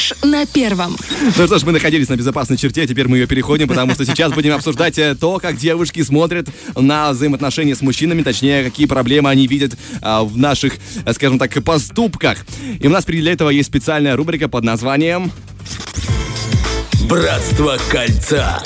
Фреш 0.00 0.14
на 0.22 0.46
первом. 0.46 0.96
Ну 1.36 1.46
что 1.46 1.58
ж, 1.58 1.62
мы 1.64 1.72
находились 1.72 2.08
на 2.08 2.16
безопасной 2.16 2.56
черте, 2.56 2.86
теперь 2.86 3.06
мы 3.06 3.18
ее 3.18 3.26
переходим, 3.26 3.68
потому 3.68 3.92
что 3.92 4.06
сейчас 4.06 4.32
будем 4.32 4.54
обсуждать 4.54 4.98
э, 4.98 5.14
то, 5.14 5.38
как 5.38 5.56
девушки 5.56 6.02
смотрят 6.02 6.48
на 6.74 7.12
взаимоотношения 7.12 7.74
с 7.74 7.82
мужчинами, 7.82 8.22
точнее, 8.22 8.64
какие 8.64 8.86
проблемы 8.86 9.28
они 9.28 9.46
видят 9.46 9.72
а, 10.00 10.24
в 10.24 10.36
наших, 10.38 10.74
э, 11.04 11.12
скажем 11.12 11.38
так, 11.38 11.52
поступках. 11.62 12.38
И 12.80 12.86
у 12.86 12.90
нас 12.90 13.04
для 13.04 13.32
этого 13.32 13.50
есть 13.50 13.68
специальная 13.68 14.16
рубрика 14.16 14.48
под 14.48 14.64
названием 14.64 15.32
Братство 17.08 17.76
кольца. 17.90 18.62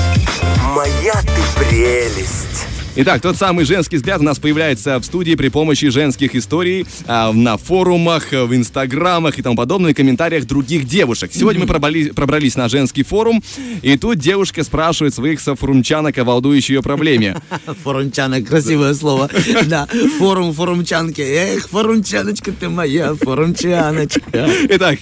Моя 0.74 1.14
ты 1.22 1.64
прелесть. 1.64 2.53
Итак, 2.96 3.20
тот 3.20 3.36
самый 3.36 3.64
женский 3.64 3.96
взгляд 3.96 4.20
у 4.20 4.22
нас 4.22 4.38
появляется 4.38 5.00
в 5.00 5.04
студии 5.04 5.34
при 5.34 5.48
помощи 5.48 5.88
женских 5.88 6.36
историй 6.36 6.86
а, 7.08 7.32
на 7.32 7.56
форумах, 7.56 8.30
в 8.30 8.54
инстаграмах 8.54 9.36
и 9.36 9.42
тому 9.42 9.56
подобное, 9.56 9.90
и 9.90 9.94
комментариях 9.94 10.44
других 10.44 10.86
девушек. 10.86 11.32
Сегодня 11.34 11.62
мы 11.62 11.66
пробрались, 11.66 12.10
пробрались 12.10 12.54
на 12.54 12.68
женский 12.68 13.02
форум, 13.02 13.42
и 13.82 13.98
тут 13.98 14.18
девушка 14.18 14.62
спрашивает 14.62 15.12
своих 15.12 15.40
софорумчанок 15.40 16.16
о 16.18 16.22
волнующей 16.22 16.76
ее 16.76 16.82
проблеме. 16.82 17.42
Форумчанок, 17.82 18.46
красивое 18.46 18.94
слово. 18.94 19.28
Да, 19.66 19.88
форум, 20.18 20.52
форумчанки. 20.52 21.20
Эх, 21.20 21.68
форумчаночка 21.68 22.52
ты 22.52 22.68
моя, 22.68 23.14
форумчаночка. 23.14 24.48
Итак, 24.68 25.00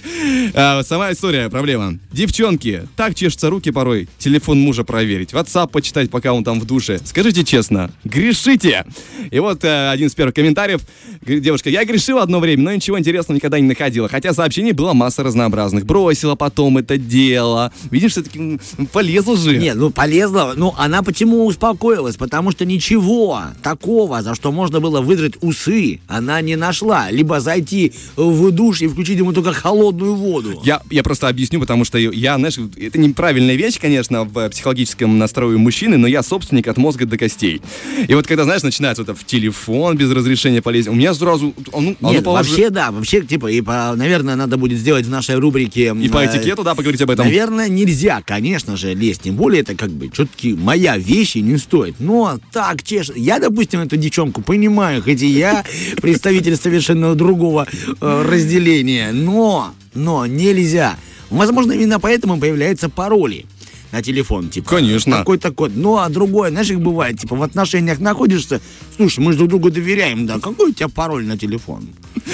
а, 0.55 0.81
сама 0.81 1.11
история, 1.11 1.47
проблема. 1.49 1.99
Девчонки, 2.11 2.87
так 2.95 3.13
чешутся 3.13 3.51
руки 3.51 3.69
порой, 3.69 4.09
телефон 4.17 4.59
мужа 4.59 4.83
проверить, 4.83 5.31
WhatsApp 5.33 5.69
почитать, 5.69 6.09
пока 6.09 6.33
он 6.33 6.43
там 6.43 6.59
в 6.59 6.65
душе. 6.65 6.99
Скажите 7.03 7.43
честно, 7.43 7.82
грешите. 8.03 8.85
И 9.31 9.39
вот 9.39 9.63
э, 9.63 9.89
один 9.89 10.07
из 10.07 10.15
первых 10.15 10.35
комментариев. 10.35 10.81
Девушка, 11.21 11.69
я 11.69 11.85
грешила 11.85 12.21
одно 12.23 12.39
время, 12.39 12.63
но 12.63 12.73
ничего 12.73 12.99
интересного 12.99 13.35
никогда 13.35 13.59
не 13.59 13.67
находила. 13.67 14.09
Хотя 14.09 14.33
сообщений 14.33 14.71
было 14.71 14.93
масса 14.93 15.23
разнообразных. 15.23 15.85
Бросила 15.85 16.35
потом 16.35 16.77
это 16.77 16.97
дело. 16.97 17.71
Видишь, 17.91 18.11
все-таки 18.11 18.59
полезла 18.91 19.37
же. 19.37 19.57
Нет, 19.57 19.75
ну 19.75 19.89
полезла. 19.89 20.53
Ну, 20.55 20.73
она 20.77 21.03
почему 21.03 21.45
успокоилась? 21.45 22.15
Потому 22.15 22.51
что 22.51 22.65
ничего 22.65 23.41
такого, 23.61 24.21
за 24.21 24.35
что 24.35 24.51
можно 24.51 24.79
было 24.79 25.01
выдрать 25.01 25.35
усы, 25.41 25.99
она 26.07 26.41
не 26.41 26.55
нашла. 26.55 27.09
Либо 27.09 27.39
зайти 27.39 27.93
в 28.15 28.51
душ 28.51 28.81
и 28.81 28.87
включить 28.87 29.17
ему 29.17 29.33
только 29.33 29.53
холодную 29.53 30.15
воду. 30.15 30.61
Я, 30.63 30.81
я 30.89 31.03
просто 31.03 31.27
объясню, 31.27 31.59
потому 31.59 31.85
что 31.85 31.97
я, 31.97 32.37
знаешь, 32.37 32.57
это 32.57 32.99
неправильная 32.99 33.55
вещь, 33.55 33.79
конечно, 33.79 34.23
в 34.23 34.49
психологическом 34.49 35.17
настрое 35.17 35.57
мужчины, 35.57 35.97
но 35.97 36.07
я 36.07 36.23
собственник 36.23 36.67
от 36.67 36.77
мозга 36.77 37.05
до 37.05 37.17
костей. 37.17 37.61
И 38.07 38.13
вот 38.13 38.27
когда, 38.27 38.43
знаешь, 38.43 38.63
начинается 38.63 39.03
вот 39.03 39.17
в 39.17 39.25
телефон 39.25 39.97
без 39.97 40.11
разрешения 40.11 40.61
полезть, 40.61 40.87
у 40.87 40.93
меня 40.93 41.13
сразу... 41.13 41.53
а 41.71 41.81
Ну, 41.81 41.95
Нет, 42.01 42.23
положи- 42.23 42.49
вообще 42.49 42.69
да, 42.69 42.91
вообще 42.91 43.21
типа, 43.21 43.47
и 43.47 43.61
по- 43.61 43.93
наверное, 43.95 44.35
надо 44.35 44.57
будет 44.57 44.79
сделать 44.79 45.05
в 45.05 45.09
нашей 45.09 45.35
рубрике... 45.35 45.95
И 46.01 46.09
по 46.09 46.23
э, 46.23 46.27
этикету, 46.27 46.63
да, 46.63 46.75
поговорить 46.75 47.01
об 47.01 47.11
этом. 47.11 47.25
Наверное, 47.25 47.69
нельзя, 47.69 48.21
конечно 48.25 48.77
же, 48.77 48.93
лезть. 48.93 49.23
Тем 49.23 49.35
более, 49.35 49.61
это 49.61 49.75
как 49.75 49.89
бы 49.89 50.09
все-таки 50.11 50.53
моя 50.53 50.97
вещь 50.97 51.35
и 51.35 51.41
не 51.41 51.57
стоит. 51.57 51.95
Но 51.99 52.39
так, 52.51 52.83
чеш... 52.83 53.11
Я, 53.15 53.39
допустим, 53.39 53.81
эту 53.81 53.97
девчонку 53.97 54.41
понимаю, 54.41 55.01
хоть 55.03 55.21
и 55.21 55.27
я 55.27 55.63
представитель 56.01 56.55
совершенно 56.57 57.15
другого 57.15 57.67
э, 58.01 58.25
разделения. 58.27 59.11
Но, 59.11 59.73
но 59.93 60.25
нельзя. 60.25 60.97
Возможно, 61.29 61.71
именно 61.71 61.99
поэтому 61.99 62.39
появляются 62.39 62.89
пароли 62.89 63.45
на 63.93 64.01
телефон, 64.01 64.49
типа. 64.49 64.69
Конечно. 64.71 65.19
Такой 65.19 65.37
такой. 65.37 65.69
Ну, 65.73 65.97
а 65.97 66.09
другое, 66.09 66.49
знаешь, 66.49 66.67
как 66.67 66.81
бывает, 66.81 67.19
типа, 67.19 67.35
в 67.35 67.43
отношениях 67.43 67.99
находишься, 67.99 68.59
слушай, 68.97 69.19
мы 69.19 69.31
же 69.33 69.37
друг 69.37 69.49
другу 69.51 69.69
доверяем, 69.69 70.25
да, 70.25 70.39
какой 70.39 70.71
у 70.71 70.73
тебя 70.73 70.87
пароль 70.89 71.25
на 71.25 71.37
телефон? 71.37 71.87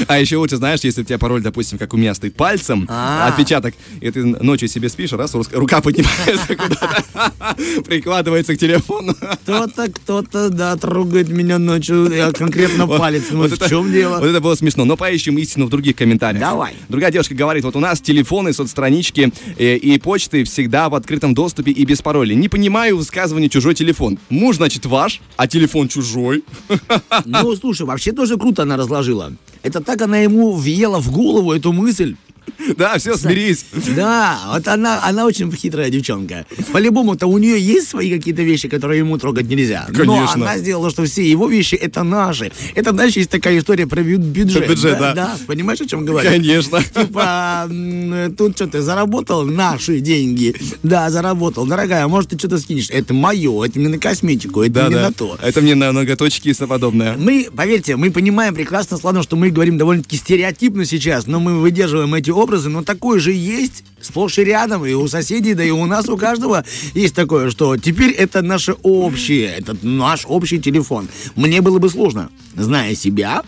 А 0.08 0.18
еще 0.20 0.38
лучше, 0.38 0.56
знаешь, 0.56 0.80
если 0.84 1.02
у 1.02 1.04
тебя 1.04 1.18
пароль, 1.18 1.42
допустим, 1.42 1.78
как 1.78 1.94
у 1.94 1.98
меня 1.98 2.14
стоит 2.14 2.36
пальцем, 2.36 2.86
А. 2.90 3.28
отпечаток, 3.28 3.74
и 4.00 4.10
ты 4.10 4.24
ночью 4.26 4.70
себе 4.70 4.88
спишь, 4.88 5.12
раз, 5.12 5.36
рука 5.52 5.82
поднимается 5.82 6.56
куда-то, 6.56 7.04
прикладывается 7.86 8.56
к 8.56 8.58
телефону. 8.58 9.14
Кто-то, 9.44 9.92
кто-то, 9.92 10.50
да, 10.50 10.78
трогает 10.78 11.28
меня 11.28 11.60
ночью, 11.60 12.10
я 12.14 12.32
конкретно 12.32 12.88
палец. 12.88 13.24
Ну, 13.32 13.40
Вот 13.40 13.52
в 13.52 13.54
это- 13.56 13.70
чем 13.70 13.92
дело? 13.92 14.20
Вот 14.20 14.26
это 14.28 14.40
было 14.40 14.56
смешно. 14.56 14.86
Но 14.86 14.96
поищем 14.96 15.38
истину 15.38 15.66
в 15.66 15.70
других 15.70 15.98
комментариях. 15.98 16.40
Давай. 16.42 16.74
Другая 16.88 17.12
девушка 17.12 17.36
говорит, 17.36 17.66
вот 17.66 17.76
у 17.76 17.80
нас 17.82 18.00
телефоны, 18.00 18.54
соцстранички 18.54 19.34
э, 19.58 19.76
и 19.76 20.00
почты 20.00 20.46
всегда 20.46 20.88
в 20.88 20.96
открытом 20.96 21.34
доступе 21.34 21.49
и 21.58 21.86
без 21.86 22.02
паролей. 22.02 22.36
Не 22.36 22.50
понимаю 22.50 22.98
высказывания 22.98 23.50
чужой 23.50 23.76
телефон. 23.76 24.18
Муж, 24.30 24.58
значит, 24.58 24.86
ваш, 24.86 25.22
а 25.38 25.48
телефон 25.48 25.88
чужой. 25.88 26.44
Ну, 27.26 27.56
слушай, 27.56 27.86
вообще 27.86 28.12
тоже 28.12 28.38
круто 28.38 28.64
она 28.64 28.78
разложила. 28.78 29.34
Это 29.64 29.82
так 29.82 30.02
она 30.02 30.20
ему 30.20 30.54
въела 30.54 31.00
в 31.00 31.12
голову 31.12 31.52
эту 31.52 31.74
мысль. 31.74 32.16
Да, 32.78 32.98
все, 32.98 33.16
смирись. 33.18 33.66
Да, 33.96 34.40
вот 34.54 34.68
она, 34.68 35.02
она 35.04 35.26
очень 35.26 35.52
хитрая 35.52 35.90
девчонка. 35.90 36.46
По-любому-то 36.72 37.28
у 37.28 37.38
нее 37.38 37.60
есть 37.60 37.90
свои 37.90 38.12
какие-то 38.12 38.42
вещи, 38.44 38.68
которые 38.68 39.00
ему 39.00 39.18
трогать 39.18 39.48
нельзя. 39.48 39.86
Но 39.90 39.96
Конечно. 39.98 40.34
она 40.34 40.58
сделала, 40.58 40.90
что 40.90 41.04
все 41.06 41.30
его 41.30 41.48
вещи 41.48 41.76
это 41.76 42.04
наши. 42.04 42.52
Это, 42.76 42.92
знаешь, 42.92 43.14
есть 43.14 43.30
такая 43.30 43.58
история 43.60 43.88
про 43.88 44.02
бю- 44.02 44.18
бюджет. 44.18 44.68
Бюджет, 44.68 44.98
да. 45.00 45.14
Да, 45.14 45.38
понимаешь, 45.48 45.82
о 45.82 45.86
чем 45.88 46.06
говорю? 46.06 46.30
Конечно. 46.30 46.82
Типа, 46.84 47.70
тут 48.38 48.56
что 48.56 48.68
ты 48.68 48.82
заработал 48.82 49.44
наши 49.46 50.00
деньги? 50.00 50.56
Да, 50.84 51.10
заработал. 51.10 51.66
Дорогая, 51.66 52.08
может, 52.08 52.30
ты 52.32 52.38
что-то 52.38 52.60
скинешь? 52.60 52.90
Это 52.90 53.14
мое, 53.14 53.64
это 53.66 53.80
не 53.80 53.88
на 53.88 53.98
косметику, 53.98 54.62
это 54.62 54.74
Да, 54.74 54.88
не 54.88 54.96
да. 54.96 55.02
на 55.08 55.12
то. 55.14 55.38
Это 55.42 55.62
мне 55.62 55.76
на 55.76 55.92
ноготочки 55.92 56.50
и 56.50 56.54
тому 56.54 56.70
подобное. 56.70 57.18
Мы, 57.18 57.48
поверьте, 57.56 57.96
мы 57.96 58.12
понимаем 58.12 58.54
прекрасно, 58.56 58.98
ладно, 59.04 59.24
что 59.24 59.36
мы 59.36 59.50
говорим 59.50 59.78
довольно-таки 59.78 60.18
стереотипно 60.18 60.86
сейчас, 60.86 61.28
но 61.28 61.40
мы 61.40 61.60
выдерживаем 61.60 62.14
эти 62.16 62.30
образы, 62.40 62.70
но 62.70 62.84
такое 62.84 63.20
же 63.20 63.32
есть 63.32 63.84
сплошь 64.02 64.38
и 64.40 64.44
рядом, 64.44 64.86
и 64.86 64.94
у 64.94 65.08
соседей, 65.08 65.54
да 65.54 65.64
и 65.64 65.72
у 65.72 65.86
нас, 65.86 66.10
у 66.10 66.18
каждого 66.18 66.64
есть 66.94 67.16
такое, 67.16 67.50
что 67.50 67.78
теперь 67.78 68.12
это 68.12 68.42
наше 68.42 68.74
общее, 68.84 69.54
это 69.58 69.76
наш 69.82 70.26
общий 70.26 70.60
телефон. 70.60 71.08
Мне 71.36 71.62
было 71.62 71.80
бы 71.80 71.90
сложно, 71.90 72.30
зная 72.56 72.96
себя, 72.96 73.44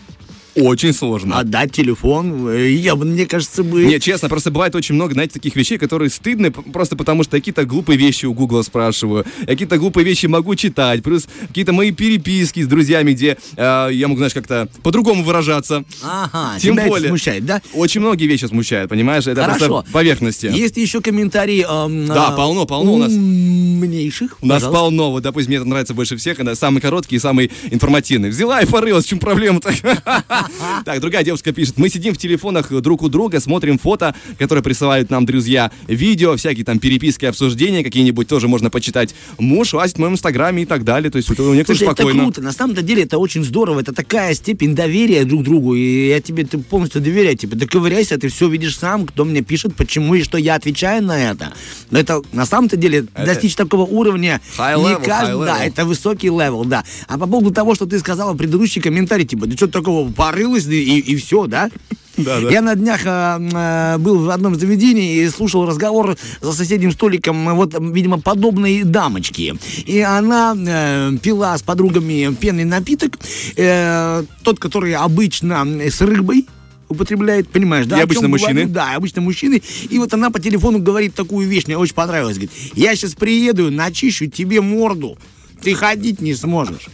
Очень 0.54 0.92
сложно. 0.92 1.38
отдать 1.38 1.72
телефон, 1.72 2.46
э, 2.48 2.72
я 2.72 2.94
бы, 2.94 3.04
мне 3.06 3.24
кажется, 3.26 3.62
бы... 3.62 3.84
Не, 3.84 3.98
честно, 3.98 4.28
просто 4.28 4.50
бывает 4.50 4.74
очень 4.74 4.94
много, 4.94 5.14
знаете, 5.14 5.32
таких 5.34 5.56
вещей, 5.56 5.78
которые 5.78 6.10
стыдны, 6.10 6.50
просто 6.50 6.94
потому 6.94 7.22
что 7.22 7.32
какие-то 7.38 7.64
глупые 7.64 7.96
вещи 7.96 8.26
у 8.26 8.34
Гугла 8.34 8.60
спрашиваю, 8.62 9.24
какие-то 9.46 9.78
глупые 9.78 10.04
вещи 10.04 10.26
могу 10.26 10.54
читать, 10.54 11.02
плюс 11.02 11.26
какие-то 11.48 11.72
мои 11.72 11.90
переписки 11.90 12.62
с 12.62 12.66
друзьями, 12.66 13.12
где 13.12 13.38
э, 13.56 13.88
я 13.92 14.08
могу, 14.08 14.18
знаешь, 14.18 14.34
как-то 14.34 14.68
по-другому 14.82 15.24
выражаться. 15.24 15.84
Ага, 16.02 16.58
Тем 16.58 16.74
тебя 16.74 16.82
это 16.82 16.90
более. 16.90 17.08
смущает, 17.08 17.46
да? 17.46 17.62
Очень 17.72 18.02
многие 18.02 18.26
вещи 18.26 18.44
смущают, 18.44 18.90
понимаешь? 18.90 19.26
Это 19.26 19.42
Хорошо. 19.44 19.66
просто 19.68 19.92
поверхности. 19.92 20.46
Есть 20.46 20.76
еще 20.76 21.00
комментарии... 21.00 21.64
эм, 21.66 22.06
Да, 22.08 22.28
а, 22.28 22.36
полно, 22.36 22.66
полно 22.66 22.92
у 22.94 22.98
нас. 22.98 23.10
Умнейших. 23.12 24.36
У 24.42 24.46
нас 24.46 24.62
Пожалуйста. 24.62 24.80
полно, 24.80 25.10
вот, 25.12 25.22
допустим, 25.22 25.48
мне 25.50 25.56
это 25.56 25.66
нравится 25.66 25.94
больше 25.94 26.16
всех, 26.16 26.38
это 26.40 26.54
самый 26.54 26.80
короткий 26.80 27.16
и 27.16 27.18
самый 27.18 27.50
информативный. 27.70 28.28
Взяла 28.30 28.60
и 28.60 28.66
порылась, 28.66 29.06
в 29.06 29.08
чем 29.08 29.18
проблема-то? 29.18 29.72
Так, 30.84 31.00
другая 31.00 31.24
девушка 31.24 31.52
пишет, 31.52 31.78
мы 31.78 31.88
сидим 31.88 32.14
в 32.14 32.18
телефонах 32.18 32.70
друг 32.82 33.02
у 33.02 33.08
друга, 33.08 33.40
смотрим 33.40 33.78
фото, 33.78 34.14
которые 34.38 34.62
присылают 34.62 35.10
нам 35.10 35.26
друзья, 35.26 35.70
видео, 35.86 36.36
всякие 36.36 36.64
там 36.64 36.78
переписки, 36.78 37.24
обсуждения 37.24 37.82
какие-нибудь 37.84 38.26
тоже 38.28 38.48
можно 38.48 38.70
почитать. 38.70 39.14
Муж 39.38 39.72
лазит 39.74 39.96
в 39.96 39.98
моем 40.00 40.14
инстаграме 40.14 40.62
и 40.62 40.66
так 40.66 40.84
далее, 40.84 41.10
то 41.10 41.16
есть 41.16 41.28
у 41.30 41.32
некоторых 41.54 41.78
Слушай, 41.78 41.84
это 41.92 41.94
спокойно. 42.02 42.22
круто. 42.24 42.40
На 42.42 42.52
самом-то 42.52 42.82
деле 42.82 43.02
это 43.04 43.18
очень 43.18 43.44
здорово. 43.44 43.80
Это 43.80 43.92
такая 43.92 44.34
степень 44.34 44.74
доверия 44.74 45.24
друг 45.24 45.42
другу. 45.44 45.74
И 45.74 46.08
я 46.08 46.20
тебе 46.20 46.44
ты 46.44 46.58
полностью 46.58 47.00
доверяю. 47.00 47.36
Типа, 47.36 47.56
доковыряйся, 47.56 48.18
ты 48.18 48.28
все 48.28 48.48
видишь 48.48 48.76
сам, 48.76 49.06
кто 49.06 49.24
мне 49.24 49.42
пишет, 49.42 49.74
почему 49.76 50.14
и 50.14 50.22
что 50.22 50.38
я 50.38 50.54
отвечаю 50.54 51.02
на 51.02 51.18
это. 51.30 51.52
Но 51.90 51.98
это 51.98 52.22
на 52.32 52.46
самом-то 52.46 52.76
деле 52.76 53.06
достичь 53.16 53.54
такого 53.54 53.82
уровня 53.82 54.40
High 54.58 54.76
не 54.78 54.84
level, 54.84 55.04
каждый- 55.04 55.46
Да, 55.46 55.58
level. 55.58 55.66
это 55.68 55.84
высокий 55.84 56.28
level, 56.28 56.64
да. 56.64 56.84
А 57.08 57.18
по 57.18 57.26
поводу 57.26 57.50
того, 57.52 57.74
что 57.74 57.86
ты 57.86 57.98
сказала, 57.98 58.34
предыдущий 58.34 58.80
комментарий, 58.80 59.24
типа, 59.26 59.46
ты 59.46 59.56
что 59.56 59.68
такого 59.68 60.08
порылась, 60.32 60.66
и, 60.66 60.98
и 60.98 61.16
все, 61.16 61.46
да? 61.46 61.70
Да, 62.18 62.40
да. 62.42 62.50
Я 62.50 62.60
на 62.60 62.74
днях 62.74 63.00
а, 63.06 63.96
был 63.96 64.18
в 64.18 64.28
одном 64.28 64.54
заведении 64.54 65.24
и 65.24 65.30
слушал 65.30 65.66
разговор 65.66 66.14
за 66.42 66.52
соседним 66.52 66.92
столиком, 66.92 67.48
э, 67.48 67.54
вот, 67.54 67.74
видимо, 67.80 68.20
подобной 68.20 68.82
дамочки. 68.82 69.54
И 69.86 69.98
она 70.00 70.54
э, 70.54 71.12
пила 71.22 71.56
с 71.56 71.62
подругами 71.62 72.34
пенный 72.34 72.64
напиток, 72.64 73.18
э, 73.56 74.24
тот, 74.42 74.58
который 74.58 74.94
обычно 74.94 75.66
э, 75.80 75.90
с 75.90 76.02
рыбой 76.02 76.46
употребляет, 76.90 77.48
понимаешь, 77.48 77.86
да? 77.86 77.98
И 77.98 78.02
обычно 78.02 78.28
мужчины? 78.28 78.52
говорю? 78.52 78.68
Да, 78.68 78.94
обычно 78.94 79.22
мужчины. 79.22 79.62
И 79.88 79.98
вот 79.98 80.12
она 80.12 80.28
по 80.28 80.38
телефону 80.38 80.80
говорит 80.80 81.14
такую 81.14 81.48
вещь, 81.48 81.66
мне 81.66 81.78
очень 81.78 81.94
понравилось. 81.94 82.36
Говорит, 82.36 82.52
я 82.74 82.94
сейчас 82.94 83.14
приеду, 83.14 83.70
начищу 83.70 84.26
тебе 84.26 84.60
морду, 84.60 85.16
ты 85.62 85.72
ходить 85.72 86.20
не 86.20 86.34
сможешь. 86.34 86.90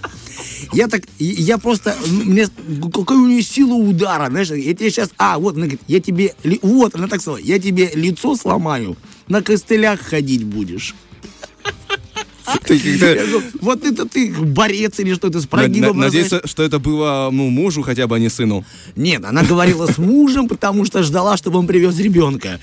Я 0.72 0.88
так, 0.88 1.02
я 1.18 1.58
просто, 1.58 1.96
мне, 2.06 2.48
какая 2.92 3.18
у 3.18 3.26
нее 3.26 3.42
сила 3.42 3.74
удара, 3.74 4.28
знаешь, 4.30 4.50
я 4.50 4.74
тебе 4.74 4.90
сейчас, 4.90 5.10
а, 5.18 5.38
вот, 5.38 5.56
она 5.56 5.66
говорит, 5.66 5.80
я 5.88 6.00
тебе, 6.00 6.34
вот, 6.62 6.94
она 6.94 7.08
так 7.08 7.20
сказала, 7.20 7.38
я 7.38 7.58
тебе 7.58 7.90
лицо 7.94 8.36
сломаю, 8.36 8.96
на 9.28 9.42
костылях 9.42 10.00
ходить 10.00 10.44
будешь. 10.44 10.94
Ты 12.64 12.76
Я 12.76 13.14
говорю, 13.26 13.42
вот 13.60 13.84
это 13.84 14.08
ты 14.08 14.32
борец 14.32 14.98
или 15.00 15.14
что-то 15.14 15.40
с 15.40 15.46
прогибом. 15.46 15.98
Надеюсь, 15.98 16.32
что 16.44 16.62
это 16.62 16.78
было 16.78 17.28
ну, 17.32 17.50
мужу 17.50 17.82
хотя 17.82 18.06
бы, 18.06 18.16
а 18.16 18.18
не 18.18 18.30
сыну. 18.30 18.64
Нет, 18.96 19.24
она 19.24 19.42
говорила 19.42 19.86
с 19.86 19.98
мужем, 19.98 20.48
потому 20.48 20.84
что 20.84 21.02
ждала, 21.02 21.36
чтобы 21.36 21.58
он 21.58 21.66
привез 21.66 21.98
ребенка. 21.98 22.58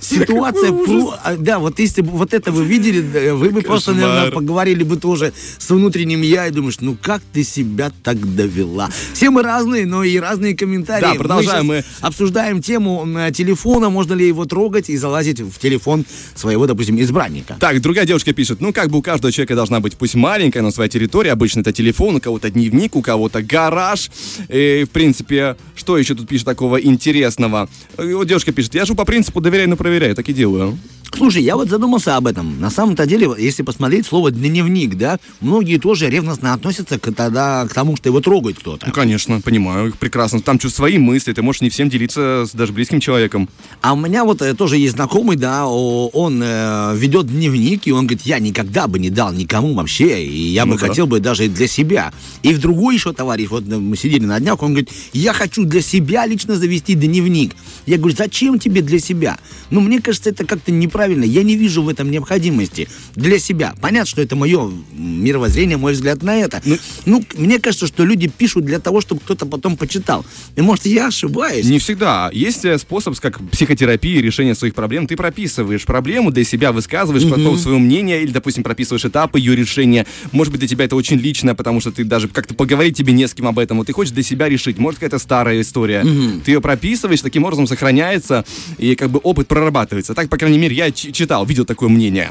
Ситуация, 0.00 0.72
про- 0.72 1.18
а, 1.22 1.36
да, 1.36 1.58
вот 1.58 1.78
если 1.78 2.02
бы 2.02 2.10
вот 2.10 2.34
это 2.34 2.52
вы 2.52 2.64
видели, 2.64 3.30
вы 3.30 3.50
бы 3.50 3.62
просто, 3.62 3.92
Кошмар. 3.92 4.08
наверное, 4.08 4.32
поговорили 4.32 4.82
бы 4.82 4.96
тоже 4.96 5.32
с 5.58 5.68
внутренним 5.70 6.22
я 6.22 6.46
и 6.46 6.50
думаешь, 6.50 6.76
ну 6.80 6.96
как 7.00 7.22
ты 7.32 7.42
себя 7.44 7.90
так 8.02 8.34
довела? 8.34 8.88
Все 9.12 9.30
мы 9.30 9.42
разные, 9.42 9.86
но 9.86 10.04
и 10.04 10.18
разные 10.18 10.56
комментарии. 10.56 11.02
Да, 11.02 11.14
продолжаем 11.14 11.66
Мы, 11.66 11.74
мы. 11.76 11.84
обсуждаем 12.00 12.62
тему 12.62 13.02
м, 13.06 13.32
телефона, 13.32 13.90
можно 13.90 14.14
ли 14.14 14.26
его 14.26 14.44
трогать 14.44 14.90
и 14.90 14.96
залазить 14.96 15.40
в 15.40 15.58
телефон 15.58 16.04
своего, 16.34 16.66
допустим, 16.66 17.00
избранника. 17.00 17.56
Так, 17.60 17.80
другая 17.80 18.06
девушка 18.06 18.32
пишет, 18.32 18.60
ну 18.60 18.72
как 18.72 18.90
бы 18.90 18.98
у 18.98 19.02
каждого 19.02 19.32
человека 19.32 19.54
должна 19.54 19.80
быть 19.80 19.96
пусть 19.96 20.14
маленькая, 20.14 20.62
но 20.62 20.70
своя 20.70 20.88
территория. 20.88 21.32
Обычно 21.32 21.60
это 21.60 21.72
телефон, 21.72 22.16
у 22.16 22.20
кого-то 22.20 22.50
дневник, 22.50 22.96
у 22.96 23.02
кого-то 23.02 23.42
гараж. 23.42 24.10
И, 24.48 24.84
в 24.88 24.90
принципе, 24.90 25.56
что 25.86 25.98
еще 25.98 26.16
тут 26.16 26.28
пишет 26.28 26.46
такого 26.46 26.78
интересного? 26.78 27.68
И 27.96 28.12
вот 28.12 28.26
девушка 28.26 28.50
пишет, 28.50 28.74
я 28.74 28.84
живу 28.84 28.96
по 28.96 29.04
принципу 29.04 29.40
доверяй, 29.40 29.68
но 29.68 29.76
проверяй, 29.76 30.14
так 30.14 30.28
и 30.28 30.32
делаю. 30.32 30.76
Слушай, 31.14 31.42
я 31.42 31.56
вот 31.56 31.68
задумался 31.70 32.16
об 32.16 32.26
этом. 32.26 32.60
На 32.60 32.70
самом-то 32.70 33.06
деле, 33.06 33.28
если 33.38 33.62
посмотреть 33.62 34.06
слово 34.06 34.30
дневник, 34.30 34.96
да, 34.96 35.18
многие 35.40 35.78
тоже 35.78 36.10
ревностно 36.10 36.52
относятся 36.52 36.98
к, 36.98 37.12
тогда, 37.14 37.66
к 37.68 37.72
тому, 37.72 37.96
что 37.96 38.08
его 38.08 38.20
трогает 38.20 38.58
кто-то. 38.58 38.86
Ну, 38.86 38.92
конечно, 38.92 39.40
понимаю, 39.40 39.88
их 39.88 39.96
прекрасно. 39.96 40.40
Там 40.42 40.58
чуть 40.58 40.74
свои 40.74 40.98
мысли, 40.98 41.32
ты 41.32 41.42
можешь 41.42 41.62
не 41.62 41.70
всем 41.70 41.88
делиться 41.88 42.44
с 42.46 42.52
даже 42.52 42.72
близким 42.72 43.00
человеком. 43.00 43.48
А 43.80 43.94
у 43.94 43.96
меня 43.96 44.24
вот 44.24 44.42
э, 44.42 44.54
тоже 44.54 44.76
есть 44.76 44.94
знакомый, 44.96 45.36
да, 45.36 45.66
он 45.66 46.42
э, 46.42 46.94
ведет 46.96 47.28
дневник, 47.28 47.86
и 47.86 47.92
он 47.92 48.06
говорит, 48.06 48.26
я 48.26 48.38
никогда 48.38 48.86
бы 48.86 48.98
не 48.98 49.08
дал 49.10 49.32
никому 49.32 49.74
вообще, 49.74 50.24
и 50.24 50.48
я 50.48 50.66
Ну 50.66 50.72
бы 50.74 50.78
да. 50.78 50.88
хотел 50.88 51.06
бы 51.06 51.20
даже 51.20 51.48
для 51.48 51.66
себя. 51.66 52.12
И 52.42 52.52
в 52.52 52.58
другой 52.60 52.94
еще 52.96 53.12
товарищ, 53.12 53.48
вот 53.48 53.66
мы 53.66 53.96
сидели 53.96 54.24
на 54.24 54.38
днях, 54.40 54.62
он 54.62 54.72
говорит, 54.72 54.90
я 55.12 55.32
хочу 55.32 55.64
для 55.64 55.80
себя 55.80 56.26
лично 56.26 56.56
завести 56.56 56.94
дневник. 56.94 57.54
Я 57.86 57.96
говорю, 57.96 58.14
зачем 58.16 58.58
тебе 58.58 58.82
для 58.82 58.98
себя? 58.98 59.38
Ну, 59.70 59.80
мне 59.80 60.00
кажется, 60.00 60.30
это 60.30 60.44
как-то 60.44 60.72
неправильно, 60.72 61.05
я 61.12 61.42
не 61.42 61.56
вижу 61.56 61.82
в 61.82 61.88
этом 61.88 62.10
необходимости. 62.10 62.88
Для 63.14 63.38
себя. 63.38 63.74
Понятно, 63.80 64.06
что 64.06 64.22
это 64.22 64.36
мое 64.36 64.70
мировоззрение, 64.92 65.76
мой 65.76 65.92
взгляд 65.92 66.22
на 66.22 66.36
это. 66.36 66.62
Ну, 67.04 67.24
мне 67.36 67.58
кажется, 67.58 67.86
что 67.86 68.04
люди 68.04 68.28
пишут 68.28 68.64
для 68.64 68.78
того, 68.78 69.00
чтобы 69.00 69.20
кто-то 69.20 69.46
потом 69.46 69.76
почитал. 69.76 70.24
И 70.56 70.60
может, 70.60 70.86
я 70.86 71.08
ошибаюсь. 71.08 71.66
Не 71.66 71.78
всегда. 71.78 72.30
Есть 72.32 72.64
э, 72.64 72.78
способ, 72.78 73.18
как 73.20 73.40
психотерапии, 73.50 74.18
решения 74.18 74.54
своих 74.54 74.74
проблем. 74.74 75.06
Ты 75.06 75.16
прописываешь 75.16 75.84
проблему 75.84 76.30
для 76.30 76.44
себя, 76.44 76.72
высказываешь 76.72 77.28
потом 77.28 77.58
свое 77.58 77.78
мнение 77.78 78.22
или, 78.22 78.30
допустим, 78.30 78.62
прописываешь 78.62 79.04
этапы 79.04 79.38
ее 79.38 79.56
решения. 79.56 80.06
Может 80.32 80.52
быть, 80.52 80.60
для 80.60 80.68
тебя 80.68 80.84
это 80.84 80.96
очень 80.96 81.16
личное, 81.16 81.54
потому 81.54 81.80
что 81.80 81.92
ты 81.92 82.04
даже 82.04 82.28
как-то 82.28 82.54
поговорить 82.54 82.96
тебе 82.96 83.12
не 83.12 83.26
с 83.26 83.34
кем 83.34 83.46
об 83.46 83.58
этом. 83.58 83.78
Вот 83.78 83.86
ты 83.86 83.92
хочешь 83.92 84.12
для 84.12 84.22
себя 84.22 84.48
решить. 84.48 84.78
Может, 84.78 85.00
какая-то 85.00 85.18
старая 85.18 85.60
история. 85.60 86.04
Ты 86.44 86.52
ее 86.52 86.60
прописываешь, 86.60 87.20
таким 87.20 87.44
образом 87.44 87.66
сохраняется 87.66 88.44
и 88.78 88.94
как 88.94 89.10
бы 89.10 89.20
опыт 89.22 89.48
прорабатывается. 89.48 90.14
Так, 90.14 90.28
по 90.28 90.36
крайней 90.36 90.58
мере, 90.58 90.74
я 90.76 90.85
ч- 90.92 91.12
читал, 91.12 91.44
видел 91.46 91.64
такое 91.64 91.88
мнение. 91.88 92.30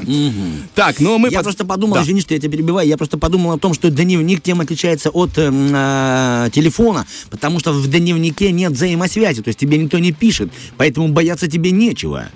Так, 0.74 1.00
но 1.00 1.18
мы... 1.18 1.28
Я 1.30 1.38
под- 1.38 1.44
просто 1.44 1.64
подумал, 1.64 1.94
Да. 1.96 2.02
извини, 2.02 2.20
что 2.20 2.34
я 2.34 2.40
тебя 2.40 2.52
перебиваю, 2.52 2.86
я 2.88 2.96
просто 2.96 3.18
подумал 3.18 3.52
о 3.52 3.58
том, 3.58 3.74
что 3.74 3.90
дневник 3.90 4.42
тем 4.42 4.60
отличается 4.60 5.10
от 5.10 5.36
эм, 5.38 5.70
э, 5.74 6.50
телефона, 6.52 7.06
потому 7.30 7.60
что 7.60 7.72
в 7.72 7.86
дневнике 7.88 8.52
нет 8.52 8.72
взаимосвязи, 8.72 9.42
то 9.42 9.48
есть 9.48 9.58
тебе 9.58 9.78
никто 9.78 9.98
не 9.98 10.12
пишет, 10.12 10.50
поэтому 10.76 11.08
бояться 11.08 11.48
тебе 11.48 11.70
нечего. 11.70 12.26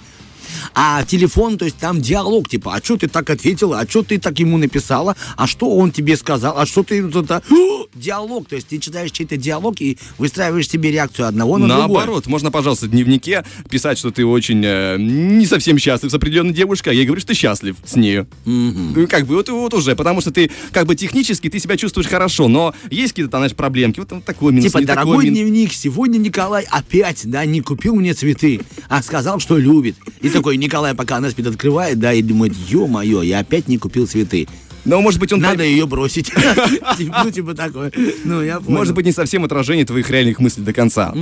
А 0.75 1.05
телефон, 1.05 1.59
то 1.59 1.65
есть 1.65 1.77
там 1.77 2.01
диалог, 2.01 2.49
типа, 2.49 2.75
а 2.75 2.85
что 2.85 2.97
ты 2.97 3.09
так 3.09 3.29
ответила, 3.31 3.81
а 3.81 3.89
что 3.89 4.03
ты 4.03 4.19
так 4.19 4.39
ему 4.39 4.59
написала, 4.59 5.17
а 5.37 5.47
что 5.47 5.71
он 5.77 5.91
тебе 5.91 6.17
сказал, 6.17 6.59
а 6.59 6.67
что 6.67 6.83
ты... 6.83 7.07
это 7.07 7.43
Диалог, 7.95 8.49
то 8.49 8.57
есть 8.57 8.69
ты 8.69 8.79
читаешь 8.79 9.11
чей-то 9.11 9.37
диалог 9.37 9.81
и 9.81 9.99
выстраиваешь 10.19 10.69
себе 10.69 10.93
реакцию 10.93 11.27
одного 11.29 11.59
на 11.59 11.67
другое. 11.67 11.89
Наоборот, 11.89 12.27
можно, 12.27 12.51
пожалуйста, 12.51 12.87
в 12.87 12.91
дневнике 12.91 13.45
писать, 13.69 13.99
что 13.99 14.11
ты 14.11 14.25
очень 14.25 14.63
э, 14.65 14.97
не 14.99 15.47
совсем 15.47 15.79
счастлив 15.79 16.11
с 16.11 16.15
определенной 16.15 16.53
девушкой, 16.53 16.91
а 16.91 16.93
ей 16.93 17.05
говоришь, 17.05 17.23
что 17.23 17.33
ты 17.33 17.39
счастлив 17.39 17.77
с 17.85 17.97
нею. 17.97 18.27
Ну, 18.45 19.07
Как 19.09 19.27
бы 19.27 19.35
вот, 19.37 19.49
вот 19.49 19.75
уже, 19.75 19.97
потому 19.97 20.21
что 20.21 20.31
ты 20.31 20.51
как 20.73 20.87
бы 20.87 20.95
технически 20.95 21.49
ты 21.49 21.59
себя 21.59 21.77
чувствуешь 21.77 22.09
хорошо, 22.09 22.49
но 22.49 22.75
есть 22.91 23.13
какие-то 23.13 23.37
знаешь, 23.37 23.55
проблемки, 23.55 24.01
вот 24.01 24.09
там 24.09 24.23
такой 24.23 24.53
минус, 24.53 24.67
Типа, 24.67 24.79
не 24.79 24.87
такой 24.87 25.05
дорогой 25.05 25.25
минус. 25.25 25.39
дневник, 25.39 25.73
сегодня 25.73 26.19
Николай 26.19 26.67
опять, 26.71 27.23
да, 27.25 27.45
не 27.45 27.61
купил 27.61 27.95
мне 27.97 28.15
цветы, 28.15 28.61
а 28.89 29.03
сказал, 29.03 29.41
что 29.41 29.57
любит. 29.57 29.97
И 30.21 30.29
такой 30.29 30.50
Николай, 30.57 30.95
пока 30.95 31.17
она 31.17 31.31
спит, 31.31 31.47
открывает, 31.47 31.99
да, 31.99 32.13
и 32.13 32.23
думает, 32.23 32.53
ё-моё, 32.69 33.23
я 33.23 33.41
опять 33.41 33.69
не 33.69 33.79
купил 33.79 34.07
цветы. 34.07 34.49
Но 34.85 35.01
может 35.03 35.21
быть 35.21 35.33
он 35.33 35.41
Надо 35.41 35.63
ее 35.63 35.87
бросить. 35.87 36.27
Типа, 36.99 37.23
Ну, 37.25 37.31
типа 37.31 37.55
такое. 37.55 37.93
Ну, 38.25 38.43
я 38.43 38.61
понял. 38.61 38.79
может 38.79 38.95
быть 38.95 39.05
не 39.05 39.13
совсем 39.13 39.45
отражение 39.45 39.85
твоих 39.85 40.09
реальных 40.11 40.39
мыслей 40.39 40.65
до 40.65 40.73
конца. 40.73 41.15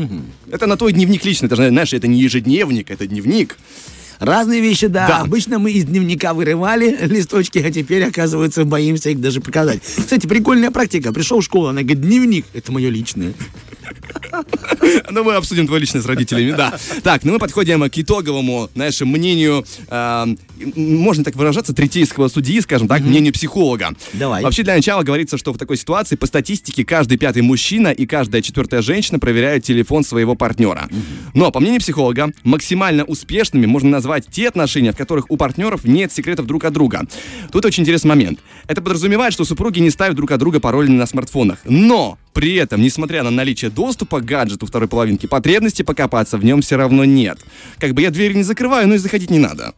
Это 0.51 0.67
на 0.67 0.77
твой 0.77 0.93
дневник 0.93 1.25
лично, 1.25 1.47
это 1.47 1.57
знаешь, 1.57 1.93
это 1.93 2.07
не 2.07 2.21
ежедневник, 2.21 2.91
это 2.91 3.07
дневник. 3.07 3.57
Разные 4.21 4.61
вещи, 4.61 4.89
да. 4.89 5.07
Да. 5.07 5.19
Обычно 5.21 5.59
мы 5.61 5.71
из 5.71 5.85
дневника 5.85 6.35
вырывали 6.35 6.97
листочки, 7.07 7.59
а 7.59 7.71
теперь, 7.71 8.05
оказывается, 8.05 8.65
боимся 8.65 9.11
их 9.11 9.21
даже 9.21 9.41
показать. 9.41 9.81
Кстати, 9.81 10.27
прикольная 10.27 10.73
практика. 10.73 11.13
Пришел 11.13 11.41
в 11.41 11.45
школу, 11.45 11.69
она 11.69 11.83
говорит, 11.83 12.01
дневник, 12.01 12.45
это 12.53 12.73
мое 12.73 12.91
личное. 12.91 13.33
Ну, 15.11 15.25
мы 15.25 15.35
обсудим 15.35 15.67
твой 15.67 15.81
личный 15.81 16.01
с 16.01 16.07
родителями, 16.07 16.53
да. 16.53 16.75
Так, 17.03 17.25
ну 17.25 17.33
мы 17.35 17.39
подходим 17.39 17.89
к 17.89 17.99
итоговому, 17.99 18.71
знаешь, 18.75 19.01
мнению, 19.01 19.65
э, 19.89 19.95
м, 19.95 20.39
можно 20.77 21.25
так 21.25 21.37
выражаться, 21.37 21.73
третейского 21.75 22.29
судьи, 22.29 22.61
скажем 22.61 22.89
так, 22.89 23.03
мнению 23.03 23.33
психолога. 23.33 23.95
Давай. 24.13 24.43
Вообще, 24.43 24.63
для 24.63 24.75
начала 24.75 25.03
говорится, 25.03 25.39
что 25.39 25.53
в 25.53 25.59
такой 25.59 25.77
ситуации, 25.77 26.17
по 26.17 26.27
статистике, 26.27 26.85
каждый 26.85 27.19
пятый 27.19 27.43
мужчина 27.43 27.89
и 27.89 28.07
каждая 28.07 28.43
четвертая 28.43 28.83
женщина 28.83 29.19
проверяют 29.19 29.65
телефон 29.65 30.05
своего 30.05 30.35
партнера. 30.35 30.89
Но, 31.35 31.51
по 31.51 31.61
мнению 31.61 31.81
психолога, 31.81 32.33
максимально 32.45 33.05
успешными 33.05 33.67
можно 33.67 33.91
назвать 33.91 34.27
те 34.31 34.49
отношения, 34.49 34.93
в 34.93 34.97
которых 34.97 35.31
у 35.31 35.37
партнеров 35.37 35.85
нет 35.85 36.13
секретов 36.13 36.47
друг 36.47 36.65
от 36.65 36.73
друга. 36.73 37.03
Тут 37.53 37.65
очень 37.65 37.83
интересный 37.83 38.09
момент. 38.09 38.41
Это 38.67 38.83
подразумевает, 38.83 39.33
что 39.33 39.45
супруги 39.45 39.81
не 39.81 39.91
ставят 39.91 40.17
друг 40.17 40.31
от 40.31 40.39
друга 40.39 40.61
пароли 40.61 40.89
на 40.89 41.07
смартфонах. 41.07 41.59
Но 41.65 42.19
при 42.33 42.55
этом, 42.55 42.83
несмотря 42.83 43.23
на 43.23 43.31
наличие 43.31 43.71
доступа 43.71 44.21
к 44.21 44.25
гаджету 44.25 44.67
второй 44.67 44.89
половинки, 44.89 45.27
потребности 45.27 45.83
покопаться 45.83 46.39
в 46.39 46.45
нем 46.45 46.63
все 46.63 46.77
равно 46.77 47.05
нет. 47.05 47.39
Как 47.79 47.93
бы 47.93 48.03
я 48.03 48.11
дверь 48.11 48.35
не 48.35 48.43
закрываю, 48.43 48.89
но 48.89 48.95
и 48.95 48.99
заходить 48.99 49.31
не 49.31 49.39
надо. 49.39 49.75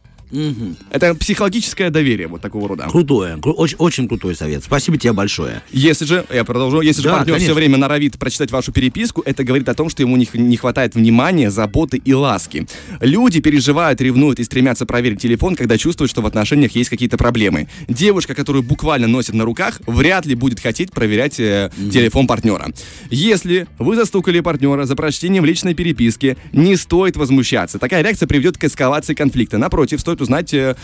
Это 0.89 1.15
психологическое 1.15 1.89
доверие 1.89 2.27
вот 2.27 2.41
такого 2.41 2.67
рода. 2.69 2.87
Крутое. 2.89 3.35
кру- 3.37 3.53
очень, 3.53 3.77
очень 3.77 4.07
крутой 4.07 4.35
совет. 4.35 4.63
Спасибо 4.63 4.97
тебе 4.97 5.13
большое. 5.13 5.61
Если 5.71 6.05
же, 6.05 6.25
я 6.33 6.43
продолжу, 6.43 6.81
если 6.81 7.01
же 7.01 7.09
Да, 7.09 7.17
партнер 7.17 7.35
все 7.35 7.45
конечно. 7.47 7.53
время 7.55 7.77
норовит 7.77 8.17
прочитать 8.17 8.51
вашу 8.51 8.71
переписку, 8.71 9.21
это 9.25 9.43
говорит 9.43 9.67
о 9.69 9.73
том, 9.73 9.89
что 9.89 10.01
ему 10.03 10.15
не, 10.15 10.27
не 10.33 10.57
хватает 10.57 10.95
внимания, 10.95 11.51
заботы 11.51 11.97
и 12.03 12.13
ласки. 12.13 12.67
Люди 12.99 13.41
переживают, 13.41 13.99
ревнуют 14.01 14.39
и 14.39 14.43
стремятся 14.43 14.85
проверить 14.85 15.21
телефон, 15.21 15.55
когда 15.55 15.77
чувствуют, 15.77 16.09
что 16.11 16.21
в 16.21 16.25
отношениях 16.25 16.71
есть 16.75 16.89
какие-то 16.89 17.17
проблемы. 17.17 17.67
Девушка, 17.87 18.33
которую 18.35 18.63
буквально 18.63 19.07
носит 19.07 19.33
на 19.33 19.43
руках, 19.45 19.81
вряд 19.85 20.25
ли 20.25 20.35
будет 20.35 20.59
хотеть 20.59 20.91
проверять 20.91 21.39
э, 21.39 21.71
телефон 21.91 22.27
партнера. 22.27 22.71
Если 23.09 23.67
вы 23.79 23.95
застукали 23.95 24.39
партнера 24.39 24.85
за 24.85 24.95
прочтением 24.95 25.45
личной 25.45 25.73
переписки, 25.73 26.37
не 26.51 26.75
стоит 26.75 27.17
возмущаться. 27.17 27.79
Такая 27.79 28.01
реакция 28.03 28.27
приведет 28.27 28.57
к 28.57 28.63
эскалации 28.63 29.13
конфликта. 29.13 29.57
Напротив, 29.57 29.99
стоит 29.99 30.20
узнать, 30.21 30.53
э, 30.53 30.75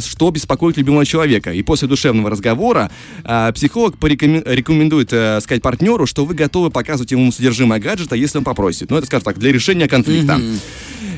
что 0.00 0.30
беспокоит 0.30 0.76
любимого 0.76 1.06
человека. 1.06 1.52
И 1.52 1.62
после 1.62 1.88
душевного 1.88 2.30
разговора 2.30 2.90
э, 3.24 3.52
психолог 3.54 3.96
порекомен- 3.96 4.42
рекомендует 4.46 5.12
э, 5.12 5.40
сказать 5.40 5.62
партнеру, 5.62 6.06
что 6.06 6.24
вы 6.24 6.34
готовы 6.34 6.70
показывать 6.70 7.10
ему 7.12 7.30
содержимое 7.32 7.80
гаджета, 7.80 8.16
если 8.16 8.38
он 8.38 8.44
попросит. 8.44 8.90
Ну, 8.90 8.96
это, 8.96 9.06
скажем 9.06 9.24
так, 9.24 9.38
для 9.38 9.52
решения 9.52 9.88
конфликта. 9.88 10.40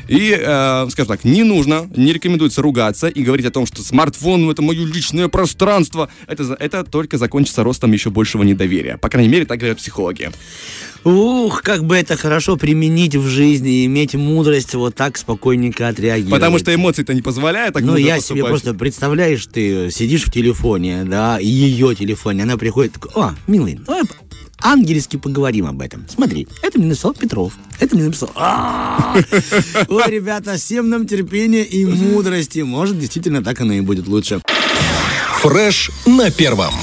И, 0.07 0.37
э, 0.39 0.87
скажем 0.89 1.07
так, 1.07 1.23
не 1.23 1.43
нужно, 1.43 1.89
не 1.95 2.13
рекомендуется 2.13 2.61
ругаться 2.61 3.07
и 3.07 3.23
говорить 3.23 3.45
о 3.45 3.51
том, 3.51 3.65
что 3.65 3.81
смартфон 3.81 4.43
ну, 4.43 4.51
это 4.51 4.61
мое 4.61 4.85
личное 4.85 5.27
пространство. 5.27 6.09
Это, 6.27 6.55
это 6.59 6.83
только 6.83 7.17
закончится 7.17 7.63
ростом 7.63 7.91
еще 7.91 8.09
большего 8.09 8.43
недоверия. 8.43 8.97
По 8.97 9.09
крайней 9.09 9.29
мере, 9.29 9.45
так 9.45 9.59
говорят 9.59 9.77
психологи. 9.77 10.31
Ух, 11.03 11.61
как 11.61 11.83
бы 11.83 11.95
это 11.95 12.17
хорошо 12.17 12.57
применить 12.57 13.15
в 13.15 13.27
жизни 13.27 13.83
и 13.83 13.85
иметь 13.85 14.15
мудрость 14.15 14.73
вот 14.73 14.95
так 14.95 15.17
спокойненько 15.17 15.87
отреагировать. 15.87 16.33
Потому 16.33 16.57
что 16.57 16.73
эмоции-то 16.73 17.13
не 17.13 17.21
позволяют 17.21 17.75
так 17.75 17.83
Ну, 17.83 17.95
я 17.95 18.15
поступать. 18.15 18.39
себе 18.41 18.49
просто 18.49 18.73
представляешь, 18.73 19.45
ты 19.45 19.91
сидишь 19.91 20.23
в 20.23 20.31
телефоне, 20.31 21.03
да, 21.03 21.39
и 21.39 21.45
ее 21.45 21.93
телефоне, 21.95 22.43
она 22.43 22.57
приходит, 22.57 22.93
такой, 22.93 23.11
о, 23.13 23.35
милый, 23.45 23.79
давай 23.85 24.03
ангельски 24.65 25.17
поговорим 25.17 25.67
об 25.67 25.81
этом. 25.81 26.05
Смотри, 26.09 26.47
это 26.61 26.79
мне 26.79 26.87
написал 26.87 27.13
Петров, 27.13 27.53
это 27.79 27.95
мне 27.95 28.05
написал... 28.05 28.31
Ой, 28.35 30.03
ребята, 30.07 30.57
всем 30.57 30.89
нам 30.89 31.07
терпения 31.07 31.63
и 31.63 31.85
мудрости. 31.85 32.59
Может, 32.59 32.99
действительно, 32.99 33.43
так 33.43 33.61
оно 33.61 33.73
и 33.73 33.81
будет 33.81 34.07
лучше. 34.07 34.41
Фреш 35.41 35.91
на 36.05 36.31
первом. 36.31 36.73